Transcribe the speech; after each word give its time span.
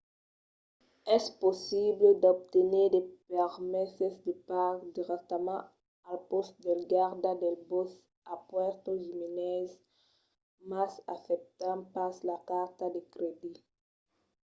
es 1.15 1.25
possible 1.43 2.09
d'obténer 2.21 2.85
de 2.95 3.01
permeses 3.31 4.13
de 4.25 4.33
parc 4.49 4.79
dirèctament 4.97 5.63
al 6.09 6.19
pòst 6.29 6.51
dels 6.65 6.83
gardas 6.93 7.39
del 7.43 7.57
bòsc 7.71 7.97
a 8.33 8.35
puerto 8.49 8.91
jiménez 9.05 9.69
mas 10.69 10.93
accèptan 11.15 11.79
pas 11.95 12.13
las 12.27 12.43
cartas 12.51 12.91
de 12.95 13.01
crèdit 13.13 13.57